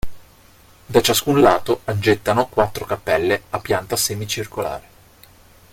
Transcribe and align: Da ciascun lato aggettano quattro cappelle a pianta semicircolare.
Da 0.87 0.99
ciascun 0.99 1.41
lato 1.41 1.81
aggettano 1.83 2.47
quattro 2.47 2.85
cappelle 2.85 3.43
a 3.51 3.59
pianta 3.59 3.95
semicircolare. 3.95 4.87